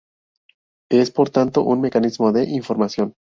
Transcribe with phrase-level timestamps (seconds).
[0.89, 3.13] Es, por tanto, un mecanismo de información.